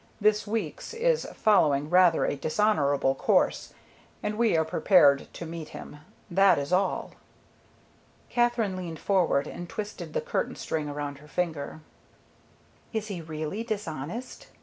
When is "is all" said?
6.57-7.11